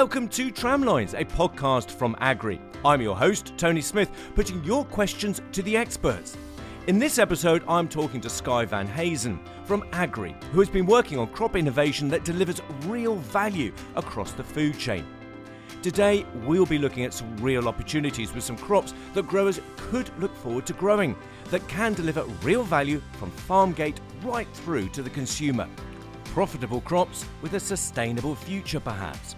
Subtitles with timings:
[0.00, 2.60] Welcome to Tramlines, a podcast from Agrii.
[2.84, 6.36] I'm your host, Tony Smith, putting your questions to the experts.
[6.86, 11.18] In this episode, I'm talking to Sky Van Hazen from Agrii, who has been working
[11.18, 15.04] on crop innovation that delivers real value across the food chain.
[15.82, 20.36] Today, we'll be looking at some real opportunities with some crops that growers could look
[20.36, 25.10] forward to growing that can deliver real value from farm gate right through to the
[25.10, 25.66] consumer.
[26.26, 29.34] Profitable crops with a sustainable future, perhaps.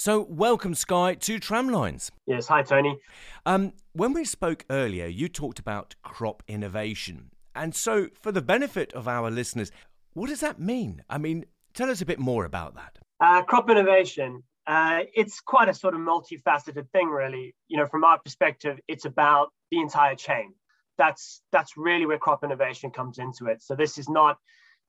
[0.00, 2.10] So, welcome, Skye, to Tramlines.
[2.26, 2.98] Yes, hi, Tony.
[3.44, 7.32] Um, when we spoke earlier, you talked about crop innovation.
[7.54, 9.70] And so, for the benefit of our listeners,
[10.14, 11.02] what does that mean?
[11.10, 11.44] I mean,
[11.74, 12.98] tell us a bit more about that.
[13.20, 17.54] Uh, crop innovation, uh, it's quite a sort of multifaceted thing, really.
[17.68, 20.54] You know, from our perspective, it's about the entire chain.
[20.96, 23.62] That's that's really where crop innovation comes into it.
[23.62, 24.38] So this is not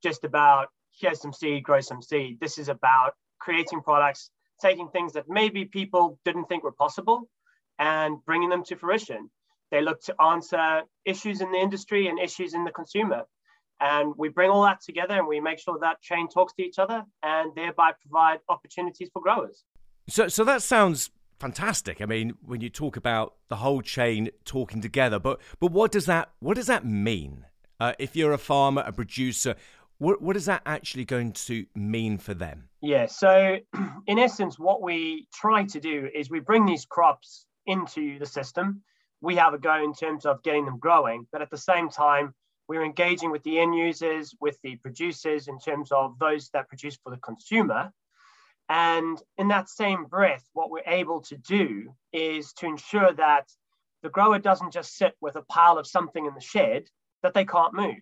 [0.02, 2.40] just about here's some seed, grow some seed.
[2.40, 4.32] This is about creating products
[4.62, 7.30] taking things that maybe people didn't think were possible
[7.80, 9.30] and bringing them to fruition.
[9.72, 13.24] They look to answer issues in the industry and issues in the consumer.
[13.80, 16.78] And we bring all that together and we make sure that chain talks to each
[16.78, 19.64] other and thereby provide opportunities for growers.
[20.08, 22.02] So, so that sounds fantastic.
[22.02, 26.06] I mean, when you talk about the whole chain talking together, but but what does
[26.06, 27.46] that what does that mean?
[27.80, 29.56] Uh, if you're a farmer, a producer,
[30.02, 32.70] what, what is that actually going to mean for them?
[32.82, 33.60] Yeah, so
[34.08, 38.82] in essence, what we try to do is we bring these crops into the system.
[39.22, 42.34] We have a go in terms of getting them growing, but at the same time,
[42.68, 46.98] we're engaging with the end users, with the producers in terms of those that produce
[47.04, 47.94] for the consumer.
[48.70, 53.52] And in that same breath, what we're able to do is to ensure that
[54.02, 56.86] the grower doesn't just sit with a pile of something in the shed
[57.22, 58.02] that they can't move.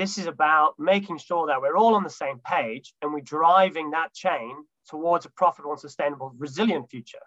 [0.00, 3.90] This is about making sure that we're all on the same page and we're driving
[3.90, 4.56] that chain
[4.88, 7.18] towards a profitable and sustainable, resilient future.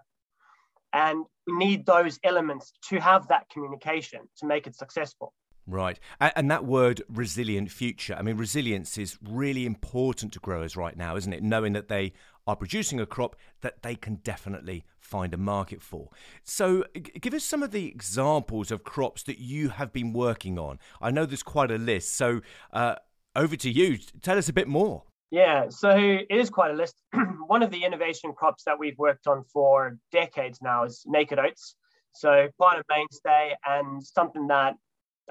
[0.92, 5.36] And we need those elements to have that communication to make it successful.
[5.66, 5.98] Right.
[6.20, 11.16] And that word resilient future, I mean, resilience is really important to growers right now,
[11.16, 11.42] isn't it?
[11.42, 12.14] Knowing that they
[12.46, 16.10] are producing a crop that they can definitely find a market for.
[16.44, 20.80] So, give us some of the examples of crops that you have been working on.
[21.02, 22.16] I know there's quite a list.
[22.16, 22.42] So,
[22.74, 22.96] uh,
[23.36, 23.98] over to you.
[24.22, 25.04] Tell us a bit more.
[25.32, 26.96] Yeah, so it is quite a list.
[27.48, 31.76] One of the innovation crops that we've worked on for decades now is naked oats.
[32.14, 34.76] So, quite a mainstay and something that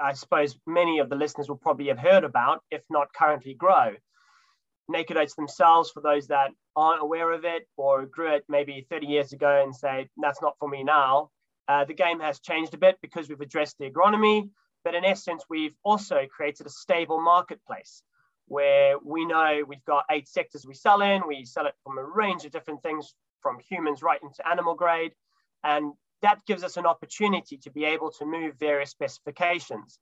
[0.00, 3.94] I suppose many of the listeners will probably have heard about, if not currently grow.
[4.88, 9.06] Naked oats themselves, for those that aren't aware of it or grew it maybe 30
[9.06, 11.30] years ago and say, that's not for me now,
[11.68, 14.50] uh, the game has changed a bit because we've addressed the agronomy.
[14.84, 18.02] But in essence, we've also created a stable marketplace
[18.46, 21.22] where we know we've got eight sectors we sell in.
[21.26, 25.12] We sell it from a range of different things, from humans right into animal grade.
[25.62, 25.92] And
[26.22, 29.98] that gives us an opportunity to be able to move various specifications.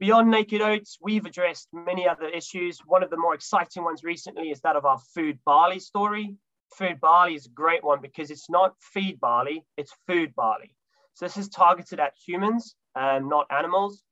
[0.00, 2.80] Beyond naked oats, we've addressed many other issues.
[2.86, 6.36] One of the more exciting ones recently is that of our food barley story.
[6.76, 10.74] Food barley is a great one because it's not feed barley, it's food barley.
[11.14, 14.02] So this is targeted at humans and not animals.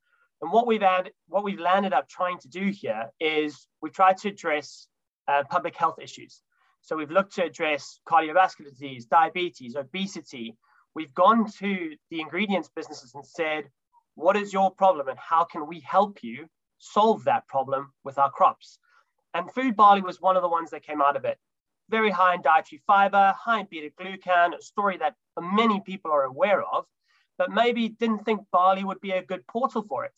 [0.43, 4.19] And what we've had, what we've landed up trying to do here is we've tried
[4.19, 4.89] to address
[5.29, 6.43] uh, public health issues.
[6.83, 10.57] So we've looked to address cardiovascular disease, diabetes, obesity.
[10.97, 13.69] We've gone to the ingredients businesses and said,
[14.15, 16.47] what is your problem and how can we help you
[16.79, 18.79] solve that problem with our crops?
[19.35, 21.37] And food barley was one of the ones that came out of it.
[21.91, 26.23] Very high in dietary fiber, high in beta glucan, a story that many people are
[26.23, 26.87] aware of,
[27.37, 30.15] but maybe didn't think barley would be a good portal for it.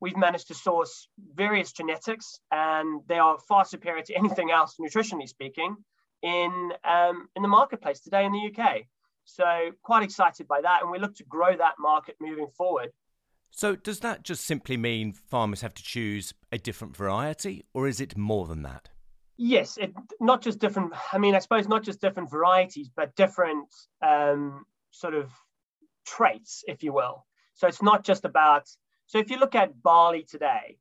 [0.00, 5.28] We've managed to source various genetics, and they are far superior to anything else, nutritionally
[5.28, 5.76] speaking,
[6.22, 8.86] in, um, in the marketplace today in the UK.
[9.28, 10.80] So, quite excited by that.
[10.82, 12.92] And we look to grow that market moving forward.
[13.50, 18.00] So, does that just simply mean farmers have to choose a different variety, or is
[18.00, 18.88] it more than that?
[19.36, 20.94] Yes, it, not just different.
[21.12, 23.68] I mean, I suppose not just different varieties, but different
[24.02, 25.30] um, sort of
[26.06, 27.26] traits, if you will.
[27.54, 28.66] So, it's not just about.
[29.06, 30.78] So, if you look at barley today,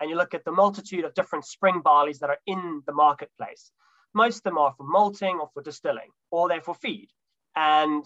[0.00, 3.72] and you look at the multitude of different spring barleys that are in the marketplace,
[4.14, 7.08] most of them are for malting or for distilling, or they're for feed.
[7.58, 8.04] And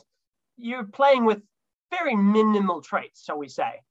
[0.56, 1.42] you're playing with
[1.90, 3.82] very minimal traits, shall we say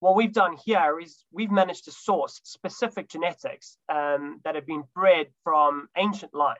[0.00, 4.82] what we've done here is we've managed to source specific genetics um, that have been
[4.94, 6.58] bred from ancient lines.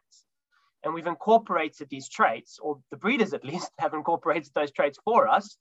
[0.84, 5.26] And we've incorporated these traits, or the breeders at least have incorporated those traits for
[5.26, 5.56] us.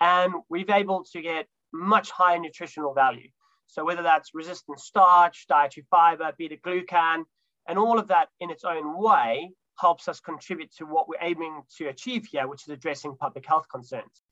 [0.00, 3.28] And we've able to get much higher nutritional value.
[3.66, 7.24] So whether that's resistant starch, dietary fiber, beta glucan,
[7.68, 11.62] and all of that in its own way helps us contribute to what we're aiming
[11.76, 14.22] to achieve here, which is addressing public health concerns.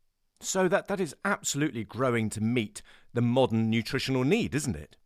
[0.40, 2.82] So that, that is absolutely growing to meet
[3.14, 4.96] the modern nutritional need, isn't it?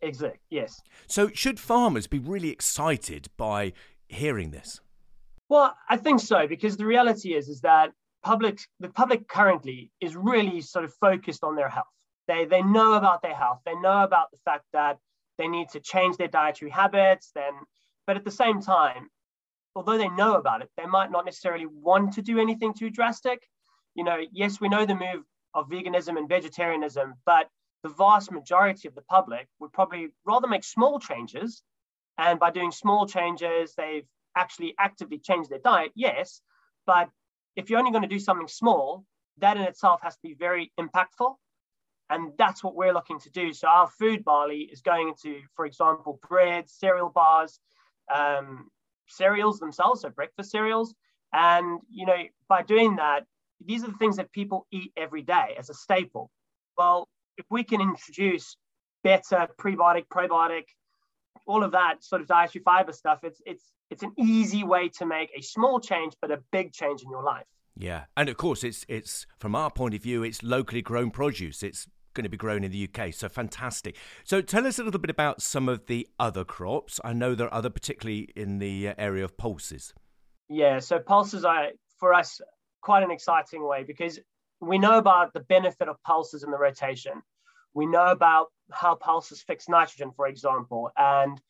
[0.00, 0.82] Exactly, yes.
[1.06, 3.72] So should farmers be really excited by
[4.08, 4.80] hearing this?
[5.48, 7.92] Well, I think so, because the reality is is that
[8.22, 11.86] public the public currently is really sort of focused on their health.
[12.26, 13.60] They they know about their health.
[13.64, 14.98] They know about the fact that
[15.38, 17.52] they need to change their dietary habits, then
[18.06, 19.08] but at the same time,
[19.74, 23.42] although they know about it, they might not necessarily want to do anything too drastic.
[23.94, 25.24] You know, yes, we know the move
[25.54, 27.48] of veganism and vegetarianism, but
[27.82, 31.62] the vast majority of the public would probably rather make small changes.
[32.18, 34.06] And by doing small changes, they've
[34.36, 36.40] actually actively changed their diet, yes.
[36.86, 37.08] But
[37.56, 39.04] if you're only going to do something small,
[39.38, 41.34] that in itself has to be very impactful.
[42.10, 43.52] And that's what we're looking to do.
[43.52, 47.58] So our food barley is going into, for example, bread, cereal bars,
[48.14, 48.70] um,
[49.08, 50.94] cereals themselves, so breakfast cereals.
[51.32, 53.24] And you know, by doing that,
[53.64, 56.30] these are the things that people eat every day as a staple.
[56.76, 58.56] Well, if we can introduce
[59.02, 60.64] better prebiotic, probiotic,
[61.46, 65.06] all of that sort of dietary fiber stuff, it's it's it's an easy way to
[65.06, 67.46] make a small change but a big change in your life.
[67.76, 71.62] Yeah, and of course, it's it's from our point of view, it's locally grown produce.
[71.62, 73.96] It's going to be grown in the UK, so fantastic.
[74.24, 77.00] So tell us a little bit about some of the other crops.
[77.04, 79.92] I know there are other, particularly in the uh, area of pulses.
[80.48, 81.68] Yeah, so pulses are
[81.98, 82.40] for us
[82.80, 84.20] quite an exciting way because
[84.60, 87.22] we know about the benefit of pulses in the rotation.
[87.74, 91.40] We know about how pulses fix nitrogen, for example, and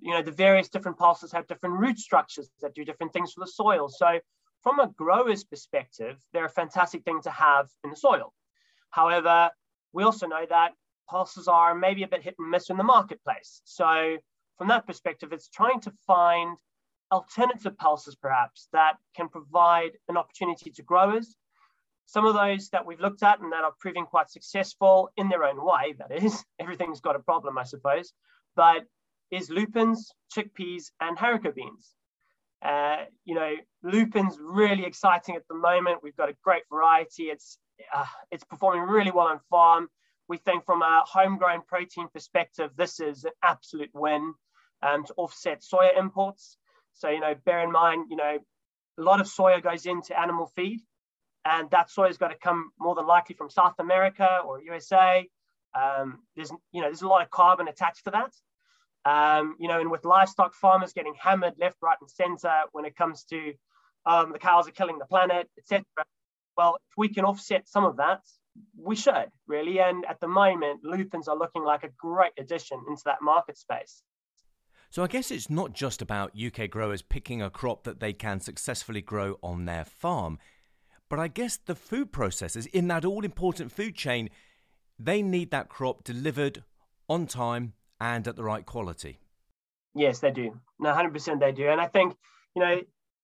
[0.00, 3.40] you know the various different pulses have different root structures that do different things for
[3.40, 3.88] the soil.
[3.88, 4.18] So
[4.62, 8.32] from a grower's perspective, they're a fantastic thing to have in the soil.
[8.90, 9.50] However,
[9.92, 10.72] we also know that
[11.08, 13.62] pulses are maybe a bit hit and miss in the marketplace.
[13.64, 14.18] So
[14.58, 16.56] from that perspective, it's trying to find
[17.10, 21.36] alternative pulses perhaps that can provide an opportunity to growers.
[22.06, 25.44] Some of those that we've looked at and that are proving quite successful in their
[25.44, 28.12] own way, that is, everything's got a problem, I suppose,
[28.56, 28.84] but
[29.30, 31.94] is lupins, chickpeas, and haricot beans.
[32.62, 36.02] Uh, you know, lupin's really exciting at the moment.
[36.02, 37.24] We've got a great variety.
[37.24, 37.58] It's
[37.92, 39.88] uh, it's performing really well on farm.
[40.28, 44.34] We think from a homegrown protein perspective, this is an absolute win
[44.82, 46.58] um, to offset soya imports.
[46.94, 48.38] So, you know, bear in mind, you know,
[48.98, 50.80] a lot of soya goes into animal feed,
[51.44, 55.28] and that soya's got to come more than likely from South America or USA.
[55.74, 58.32] Um, there's, you know, there's a lot of carbon attached to that.
[59.04, 62.96] Um, you know, and with livestock farmers getting hammered left, right, and center when it
[62.96, 63.54] comes to
[64.04, 65.84] um, the cows are killing the planet, etc.
[66.58, 68.20] Well, if we can offset some of that,
[68.76, 69.78] we should really.
[69.78, 74.02] And at the moment, lupins are looking like a great addition into that market space.
[74.90, 78.40] So I guess it's not just about UK growers picking a crop that they can
[78.40, 80.38] successfully grow on their farm,
[81.08, 84.28] but I guess the food processors in that all important food chain,
[84.98, 86.64] they need that crop delivered
[87.08, 89.20] on time and at the right quality.
[89.94, 90.58] Yes, they do.
[90.80, 91.68] No, 100% they do.
[91.68, 92.16] And I think,
[92.56, 92.80] you know,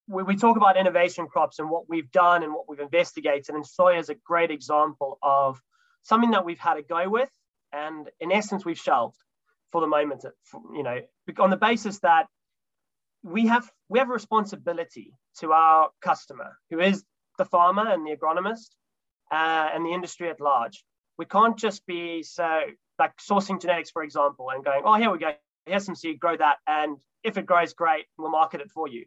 [0.06, 3.64] we, we talk about innovation crops and what we've done and what we've investigated, and
[3.64, 5.60] soya is a great example of
[6.02, 7.30] something that we've had a go with,
[7.72, 9.16] and in essence, we've shelved
[9.72, 10.24] for the moment.
[10.74, 11.00] You know,
[11.38, 12.26] on the basis that
[13.22, 17.04] we have we have a responsibility to our customer, who is
[17.38, 18.70] the farmer and the agronomist,
[19.32, 20.84] uh, and the industry at large.
[21.16, 22.60] We can't just be so
[22.98, 25.32] like sourcing genetics, for example, and going, oh, here we go,
[25.66, 29.06] here's some seed, grow that, and if it grows, great, we'll market it for you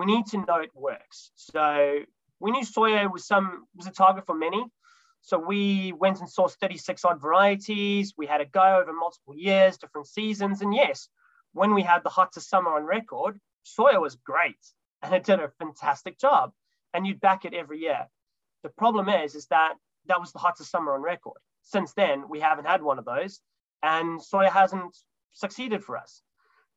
[0.00, 1.30] we need to know it works.
[1.36, 1.98] So
[2.40, 4.64] we knew soya was some was a target for many.
[5.20, 8.14] So we went and sourced 36 odd varieties.
[8.16, 10.62] We had a go over multiple years, different seasons.
[10.62, 11.08] And yes,
[11.52, 14.56] when we had the hottest summer on record, soya was great
[15.02, 16.52] and it did a fantastic job.
[16.94, 18.06] And you'd back it every year.
[18.62, 19.74] The problem is, is that
[20.06, 21.40] that was the hottest summer on record.
[21.62, 23.40] Since then, we haven't had one of those,
[23.82, 24.96] and soya hasn't
[25.32, 26.22] succeeded for us.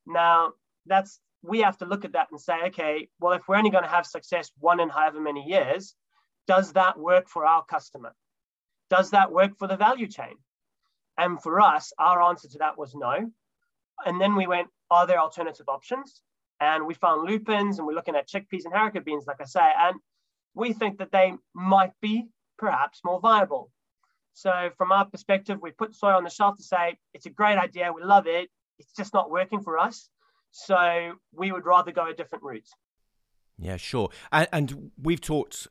[0.06, 0.54] Now,
[0.86, 3.84] that's we have to look at that and say, okay, well, if we're only going
[3.84, 5.94] to have success one in however many years,
[6.48, 8.16] does that work for our customer?
[8.90, 10.36] Does that work for the value chain?
[11.18, 13.30] And for us, our answer to that was no.
[14.06, 16.22] And then we went, are there alternative options?
[16.60, 19.70] And we found lupins and we're looking at chickpeas and haricot beans, like I say,
[19.78, 19.98] and
[20.56, 23.70] we think that they might be perhaps more viable.
[24.34, 27.58] So from our perspective, we put soy on the shelf to say, it's a great
[27.58, 28.50] idea, we love it,
[28.80, 30.10] it's just not working for us.
[30.54, 32.70] So we would rather go a different route.
[33.58, 34.10] Yeah, sure.
[34.32, 35.68] And, and we've talked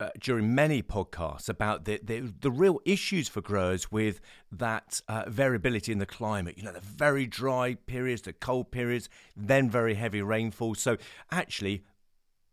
[0.00, 4.20] uh, during many podcasts about the, the, the real issues for growers with
[4.50, 6.56] that uh, variability in the climate.
[6.56, 10.76] You know, the very dry periods, the cold periods, then very heavy rainfall.
[10.76, 10.96] So
[11.30, 11.84] actually,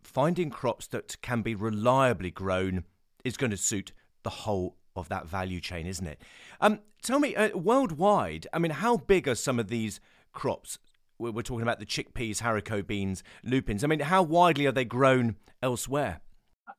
[0.03, 2.83] finding crops that can be reliably grown
[3.23, 3.93] is going to suit
[4.23, 6.21] the whole of that value chain, isn't it?
[6.59, 10.01] Um, tell me, uh, worldwide, I mean, how big are some of these
[10.33, 10.77] crops?
[11.19, 13.83] We're, talking about the chickpeas, haricot beans, lupins.
[13.83, 16.21] I mean, how widely are they grown elsewhere?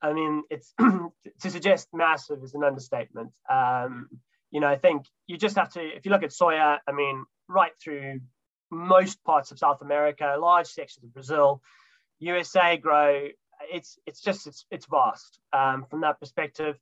[0.02, 3.32] I mean, it's to suggest massive is an understatement.
[3.50, 4.08] Um,
[4.50, 7.24] you know, I think you just have to, if you look at soya, I mean,
[7.48, 8.20] right through
[8.70, 11.60] most parts of South America, large sections of Brazil,
[12.20, 13.28] USA grow.
[13.70, 16.76] It's it's just it's it's vast um, from that perspective.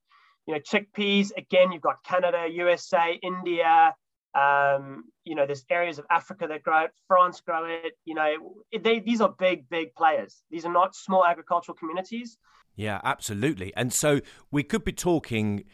[0.47, 1.73] You know, chickpeas again.
[1.73, 3.95] You've got Canada, USA, India.
[4.39, 6.91] Um, you know, there's areas of Africa that grow it.
[7.07, 7.95] France grow it.
[8.05, 8.35] You know,
[8.81, 10.43] they, these are big, big players.
[10.51, 12.39] These are not small agricultural communities.
[12.77, 13.73] Yeah, absolutely.
[13.77, 15.65] And so we could be talking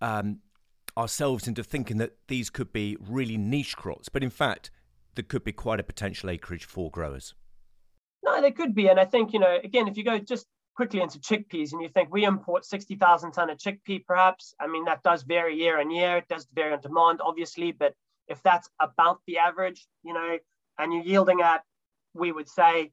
[0.00, 0.38] um,
[0.96, 4.70] ourselves into thinking that these could be really niche crops, but in fact,
[5.14, 7.34] there could be quite a potential acreage for growers.
[8.24, 8.88] No, there could be.
[8.88, 11.88] And I think, you know, again, if you go just quickly into chickpeas and you
[11.88, 15.90] think we import 60,000 ton of chickpea, perhaps, I mean, that does vary year on
[15.90, 16.16] year.
[16.16, 17.72] It does vary on demand, obviously.
[17.72, 17.94] But
[18.28, 20.38] if that's about the average, you know,
[20.78, 21.62] and you're yielding at,
[22.14, 22.90] we would say,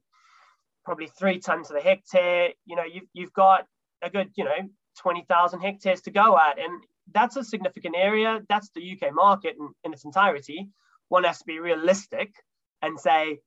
[0.84, 3.66] probably three tons to the hectare, you know, you've, you've got
[4.02, 4.68] a good, you know,
[5.00, 6.58] 20,000 hectares to go at.
[6.58, 8.40] And that's a significant area.
[8.48, 10.68] That's the UK market in, in its entirety.
[11.08, 12.34] One has to be realistic
[12.80, 13.38] and say,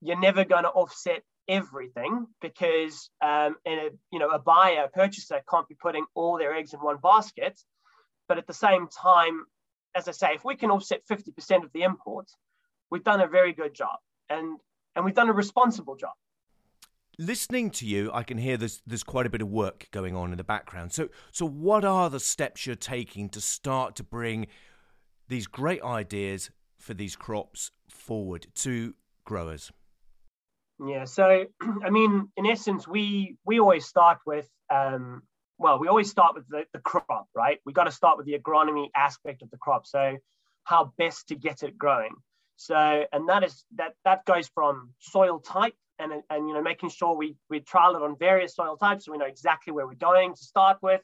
[0.00, 5.40] you're never going to offset everything because um, a, you know a buyer, a purchaser
[5.50, 7.60] can't be putting all their eggs in one basket.
[8.28, 9.44] But at the same time,
[9.94, 12.36] as I say, if we can offset 50% of the imports,
[12.90, 14.58] we've done a very good job, and
[14.96, 16.12] and we've done a responsible job
[17.20, 20.32] listening to you, I can hear there's there's quite a bit of work going on
[20.32, 20.92] in the background.
[20.92, 24.46] So so what are the steps you're taking to start to bring
[25.28, 28.94] these great ideas for these crops forward to
[29.24, 29.70] growers?
[30.84, 31.44] Yeah, so
[31.84, 35.22] I mean, in essence, we we always start with um,
[35.60, 37.60] well, we always start with the, the crop, right?
[37.66, 39.86] We got to start with the agronomy aspect of the crop.
[39.86, 40.16] So
[40.64, 42.14] how best to get it growing.
[42.56, 46.90] So, and that is that that goes from soil type and, and you know making
[46.90, 49.94] sure we we trial it on various soil types so we know exactly where we're
[49.94, 51.02] going to start with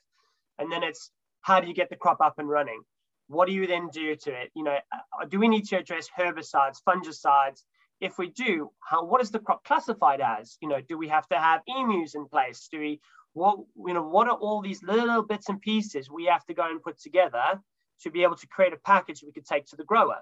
[0.58, 1.10] and then it's
[1.42, 2.80] how do you get the crop up and running
[3.28, 6.08] what do you then do to it you know uh, do we need to address
[6.18, 7.62] herbicides fungicides
[8.00, 11.26] if we do how what is the crop classified as you know do we have
[11.28, 13.00] to have EAMUs in place do we
[13.36, 16.66] what you know what are all these little bits and pieces we have to go
[16.70, 17.60] and put together
[18.02, 20.20] to be able to create a package we could take to the grower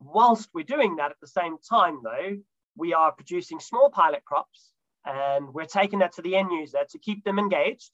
[0.00, 2.36] whilst we're doing that at the same time though
[2.76, 4.70] we are producing small pilot crops
[5.04, 7.90] and we're taking that to the end user to keep them engaged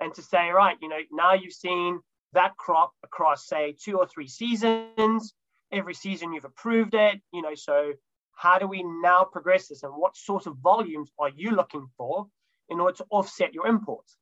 [0.00, 2.00] and to say, right, you know, now you've seen
[2.32, 5.34] that crop across, say, two or three seasons.
[5.70, 7.92] Every season you've approved it, you know, so
[8.34, 12.26] how do we now progress this and what sort of volumes are you looking for
[12.68, 14.16] in order to offset your imports?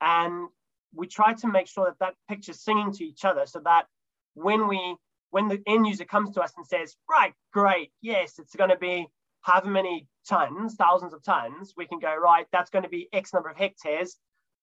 [0.00, 0.48] And
[0.94, 3.86] we try to make sure that that picture's singing to each other so that
[4.34, 4.96] when we
[5.30, 8.76] when the end user comes to us and says, right, great, yes, it's going to
[8.76, 9.06] be
[9.42, 13.32] however many tons, thousands of tons, we can go, right, that's going to be X
[13.32, 14.16] number of hectares.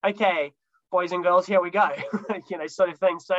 [0.06, 0.52] Okay,
[0.92, 1.90] boys and girls, here we go,
[2.50, 3.20] you know, sort of thing.
[3.20, 3.36] So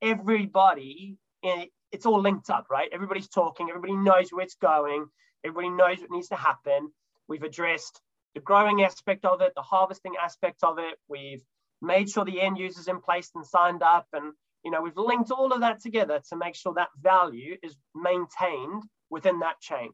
[0.00, 2.88] everybody, eh, it's all linked up, right?
[2.90, 5.06] Everybody's talking, everybody knows where it's going,
[5.44, 6.90] everybody knows what needs to happen.
[7.28, 8.00] We've addressed
[8.34, 10.98] the growing aspect of it, the harvesting aspect of it.
[11.08, 11.42] We've
[11.80, 14.06] made sure the end users in place and signed up.
[14.12, 14.32] And,
[14.64, 18.84] you know, we've linked all of that together to make sure that value is maintained
[19.10, 19.90] within that chain.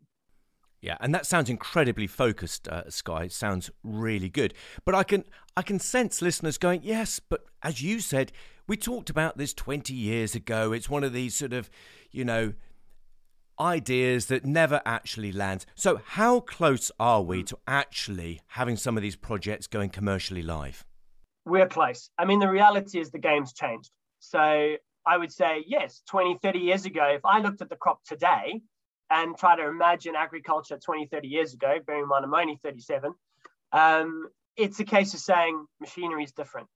[0.80, 3.24] Yeah, and that sounds incredibly focused, uh, Sky.
[3.24, 4.54] It sounds really good.
[4.84, 5.24] But I can
[5.56, 8.30] I can sense listeners going, yes, but as you said,
[8.68, 10.72] we talked about this 20 years ago.
[10.72, 11.68] It's one of these sort of,
[12.12, 12.52] you know,
[13.60, 15.66] ideas that never actually lands.
[15.74, 20.84] So how close are we to actually having some of these projects going commercially live?
[21.44, 22.10] We're close.
[22.18, 23.90] I mean, the reality is the game's changed.
[24.20, 28.04] So I would say, yes, 20, 30 years ago, if I looked at the crop
[28.04, 28.60] today,
[29.10, 33.12] and try to imagine agriculture 20, 30 years ago, bearing in mind I'm only 37,
[33.72, 36.68] um, it's a case of saying machinery is different,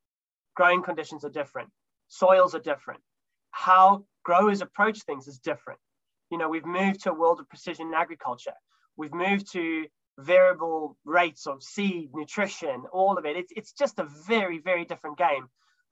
[0.54, 1.68] growing conditions are different,
[2.08, 3.00] soils are different,
[3.50, 5.78] how growers approach things is different.
[6.32, 8.58] You know, we've moved to a world of precision agriculture.
[8.96, 9.86] We've moved to
[10.18, 13.36] variable rates of seed, nutrition, all of it.
[13.36, 15.44] It's, it's just a very, very different game.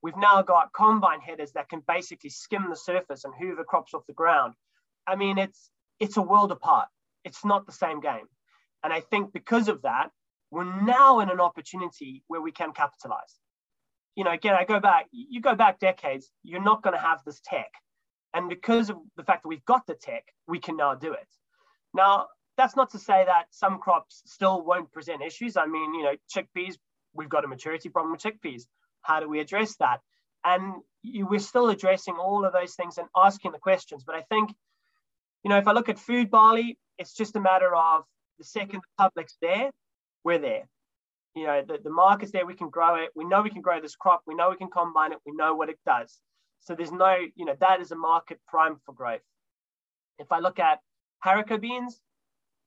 [0.03, 4.07] We've now got combine headers that can basically skim the surface and hoover crops off
[4.07, 4.55] the ground.
[5.07, 5.71] I mean, it's
[6.05, 6.89] it's a world apart.
[7.25, 8.29] It's not the same game.
[8.83, 10.11] And I think because of that,
[10.51, 13.35] we're now in an opportunity where we can capitalize.
[14.17, 17.21] you know, again, I go back, you go back decades, you're not going to have
[17.25, 17.71] this tech.
[18.35, 21.27] And because of the fact that we've got the tech, we can now do it.
[21.95, 25.57] Now, that's not to say that some crops still won't present issues.
[25.57, 26.77] I mean, you know, chickpeas,
[27.15, 28.65] we've got a maturity problem with chickpeas.
[29.03, 30.01] How do we address that?
[30.45, 34.05] And you, we're still addressing all of those things and asking the questions.
[34.05, 34.53] But I think,
[35.43, 38.05] you know, if I look at food barley, it's just a matter of
[38.39, 39.71] the second the public's there,
[40.25, 40.69] we're there.
[41.35, 43.11] You know, the, the market's there, we can grow it.
[43.15, 44.23] We know we can grow this crop.
[44.27, 45.19] We know we can combine it.
[45.25, 46.21] We know what it does.
[46.61, 49.23] So there's no, you know, that is a market prime for growth.
[50.19, 50.81] If I look at
[51.25, 52.01] haricot beans,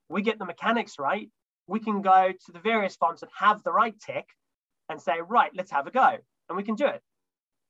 [0.10, 1.30] we get the mechanics right.
[1.68, 4.28] We can go to the various farms that have the right tech
[4.90, 6.18] and say, right, let's have a go.
[6.50, 7.02] And we can do it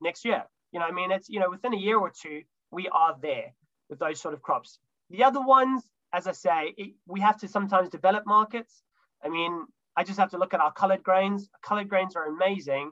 [0.01, 0.43] next year.
[0.71, 3.53] You know, I mean, it's, you know, within a year or two, we are there
[3.89, 4.79] with those sort of crops.
[5.09, 8.81] The other ones, as I say, it, we have to sometimes develop markets.
[9.23, 9.65] I mean,
[9.95, 11.49] I just have to look at our colored grains.
[11.61, 12.91] Colored grains are amazing,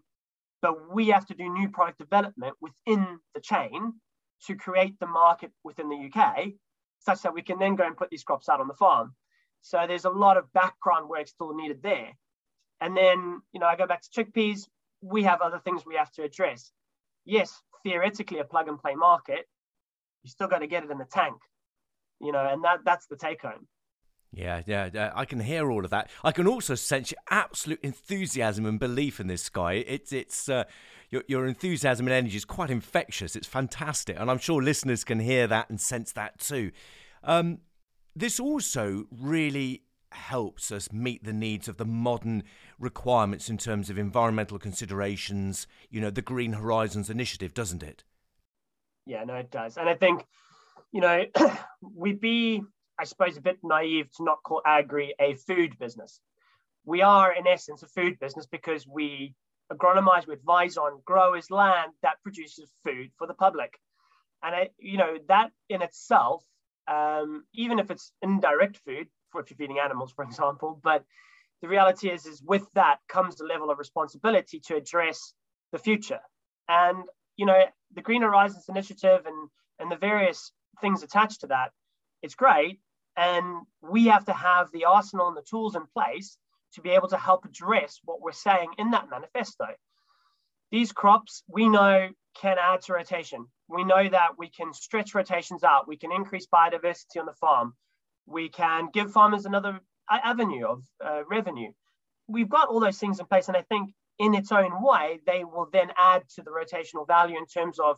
[0.61, 3.93] but we have to do new product development within the chain
[4.47, 6.49] to create the market within the UK,
[6.99, 9.15] such that we can then go and put these crops out on the farm.
[9.61, 12.11] So there's a lot of background work still needed there.
[12.79, 14.67] And then, you know, I go back to chickpeas.
[15.01, 16.71] We have other things we have to address.
[17.25, 19.45] Yes, theoretically a plug and play market.
[20.23, 21.37] You still got to get it in the tank,
[22.19, 23.67] you know, and that that's the take home.
[24.33, 26.09] Yeah, yeah, I can hear all of that.
[26.23, 29.73] I can also sense your absolute enthusiasm and belief in this guy.
[29.73, 30.63] It's it's uh,
[31.09, 33.35] your your enthusiasm and energy is quite infectious.
[33.35, 36.71] It's fantastic, and I'm sure listeners can hear that and sense that too.
[37.25, 37.59] Um,
[38.15, 39.83] this also really
[40.13, 42.43] helps us meet the needs of the modern
[42.79, 45.67] requirements in terms of environmental considerations.
[45.89, 48.05] You know, the Green Horizons initiative, doesn't it?
[49.05, 50.25] Yeah, no, it does, and I think
[50.93, 51.25] you know
[51.81, 52.63] we'd be
[53.01, 56.21] I suppose, a bit naive to not call Agrii a food business.
[56.85, 59.33] We are, in essence, a food business because we
[59.73, 63.73] agronomize, we advise on growers' land that produces food for the public.
[64.43, 66.43] And, I, you know, that in itself,
[66.87, 71.03] um, even if it's indirect food, for if you're feeding animals, for example, but
[71.63, 75.33] the reality is, is with that comes the level of responsibility to address
[75.71, 76.19] the future.
[76.67, 77.03] And,
[77.35, 77.63] you know,
[77.95, 81.71] the Green Horizons Initiative and, and the various things attached to that,
[82.21, 82.79] it's great,
[83.17, 86.37] and we have to have the arsenal and the tools in place
[86.73, 89.65] to be able to help address what we're saying in that manifesto.
[90.71, 93.45] These crops we know can add to rotation.
[93.67, 95.87] We know that we can stretch rotations out.
[95.87, 97.73] We can increase biodiversity on the farm.
[98.25, 101.71] We can give farmers another avenue of uh, revenue.
[102.27, 103.49] We've got all those things in place.
[103.49, 107.37] And I think in its own way, they will then add to the rotational value
[107.37, 107.97] in terms of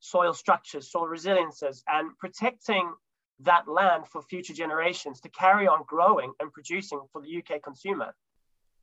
[0.00, 2.92] soil structures, soil resiliences, and protecting
[3.44, 8.14] that land for future generations to carry on growing and producing for the UK consumer.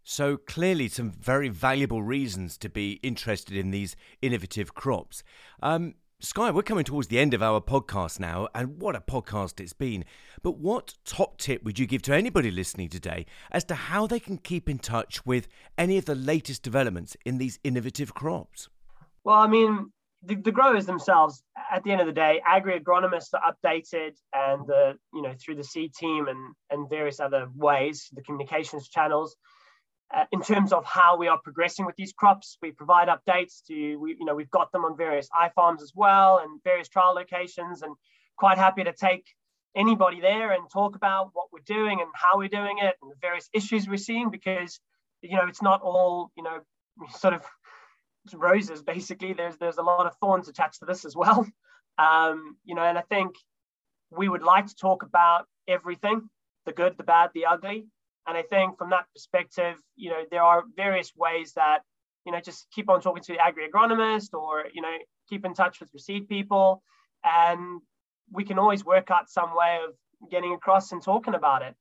[0.03, 5.23] So, clearly, some very valuable reasons to be interested in these innovative crops.
[5.61, 9.61] Um, Skye, we're coming towards the end of our podcast now, and what a podcast
[9.61, 10.03] it's been.
[10.41, 14.19] But what top tip would you give to anybody listening today as to how they
[14.19, 18.67] can keep in touch with any of the latest developments in these innovative crops?
[19.23, 19.91] Well, I mean,
[20.23, 24.67] the, the, growers themselves, at the end of the day, Agrii agronomists are updated and
[24.67, 29.35] the, you know, through the seed team and, and various other ways, the communications channels.
[30.13, 33.95] Uh, in terms of how we are progressing with these crops, we provide updates to,
[33.97, 37.83] we, you know, we've got them on various iFarms as well and various trial locations
[37.83, 37.95] and
[38.35, 39.25] quite happy to take
[39.75, 43.15] anybody there and talk about what we're doing and how we're doing it and the
[43.21, 44.79] various issues we're seeing because,
[45.21, 46.59] you know, it's not all, you know,
[47.15, 47.43] sort of
[48.33, 49.33] roses basically.
[49.33, 51.47] There's there's a lot of thorns attached to this as well.
[51.97, 53.35] Um, you know and i think
[54.09, 56.29] we would like to talk about everything
[56.65, 57.87] the good the bad the ugly.
[58.25, 61.81] And i think from that perspective you know there are various ways that
[62.25, 64.95] you know just keep on talking to the Agrii agronomist or you know
[65.29, 66.81] keep in touch with receipt people.
[67.23, 67.81] And
[68.31, 69.95] we can always work out some way of
[70.29, 71.75] getting across and talking about it.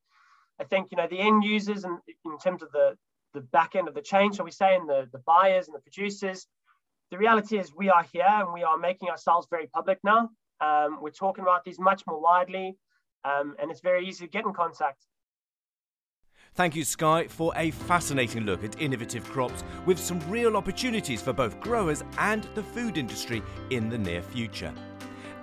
[0.61, 2.97] I think you know the end users and in terms of the
[3.35, 5.81] the back end of the chain, shall we say, and the, the buyers and the
[5.81, 6.47] producers.
[7.11, 10.31] The reality is we are here and we are making ourselves very public now.
[10.61, 12.77] Um, we're talking about these much more widely,
[13.25, 15.05] um, and it's very easy to get in contact.
[16.55, 21.33] Thank you, Sky, for a fascinating look at innovative crops with some real opportunities for
[21.33, 24.75] both growers and the food industry in the near future.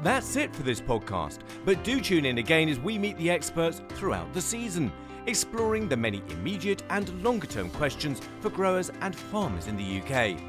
[0.04, 3.82] That's it for this podcast, but do tune in again as we meet the experts
[3.90, 4.92] throughout the season
[5.28, 10.40] exploring the many immediate and longer term questions for growers and farmers in the UK.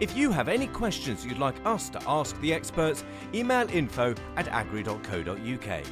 [0.00, 4.46] If you have any questions you'd like us to ask the experts, email info at
[4.46, 5.84] agrii.co.uk.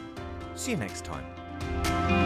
[0.54, 2.21] See you next time.